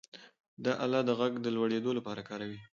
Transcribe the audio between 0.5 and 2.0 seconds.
دا آله د غږ د لوړېدو